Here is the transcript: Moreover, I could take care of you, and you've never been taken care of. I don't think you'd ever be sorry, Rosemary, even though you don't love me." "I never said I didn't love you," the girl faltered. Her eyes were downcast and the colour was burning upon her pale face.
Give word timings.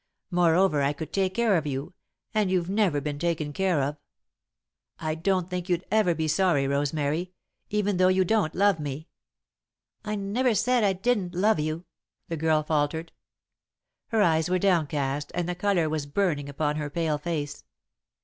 Moreover, 0.31 0.81
I 0.81 0.93
could 0.93 1.13
take 1.13 1.35
care 1.35 1.55
of 1.57 1.67
you, 1.67 1.93
and 2.33 2.49
you've 2.49 2.71
never 2.71 2.99
been 2.99 3.19
taken 3.19 3.53
care 3.53 3.79
of. 3.83 3.97
I 4.97 5.13
don't 5.13 5.47
think 5.47 5.69
you'd 5.69 5.85
ever 5.91 6.15
be 6.15 6.27
sorry, 6.27 6.67
Rosemary, 6.67 7.33
even 7.69 7.97
though 7.97 8.07
you 8.07 8.25
don't 8.25 8.55
love 8.55 8.79
me." 8.79 9.09
"I 10.03 10.15
never 10.15 10.55
said 10.55 10.83
I 10.83 10.93
didn't 10.93 11.35
love 11.35 11.59
you," 11.59 11.85
the 12.29 12.35
girl 12.35 12.63
faltered. 12.63 13.11
Her 14.07 14.23
eyes 14.23 14.49
were 14.49 14.57
downcast 14.57 15.31
and 15.35 15.47
the 15.47 15.53
colour 15.53 15.87
was 15.87 16.07
burning 16.07 16.49
upon 16.49 16.77
her 16.77 16.89
pale 16.89 17.19
face. 17.19 17.63